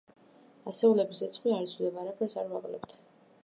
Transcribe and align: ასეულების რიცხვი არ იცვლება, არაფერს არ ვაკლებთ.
ასეულების 0.71 1.21
რიცხვი 1.25 1.53
არ 1.57 1.67
იცვლება, 1.67 2.03
არაფერს 2.07 2.39
არ 2.45 2.53
ვაკლებთ. 2.55 2.97